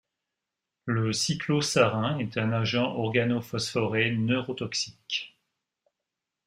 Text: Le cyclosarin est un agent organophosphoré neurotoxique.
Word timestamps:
Le 0.85 1.13
cyclosarin 1.13 2.17
est 2.17 2.35
un 2.39 2.51
agent 2.53 2.95
organophosphoré 2.95 4.09
neurotoxique. 4.09 5.37